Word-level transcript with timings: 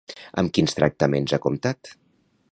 Amb 0.41 0.53
quins 0.57 0.73
tractaments 0.79 1.35
ha 1.37 1.39
comptat? 1.43 1.93